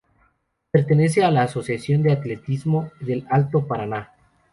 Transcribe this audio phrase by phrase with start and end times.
[0.71, 4.11] Pertenece a la Asociación de Atletismo del Alto Paraná.